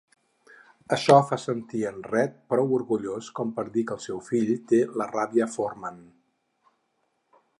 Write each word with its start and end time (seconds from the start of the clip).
Això 0.95 1.17
fa 1.31 1.37
sentir 1.43 1.81
en 1.89 1.99
Red 2.13 2.39
prou 2.53 2.73
orgullós 2.79 3.29
com 3.41 3.53
per 3.59 3.67
dir 3.77 3.85
que 3.91 3.95
el 3.97 4.03
seu 4.07 4.23
fill 4.31 4.51
té 4.73 4.81
la 5.01 5.09
"ràbia 5.13 5.51
Forman". 5.59 6.01